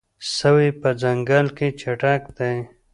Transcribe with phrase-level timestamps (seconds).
[0.37, 2.55] سوی په ځنګل کې چټک دی.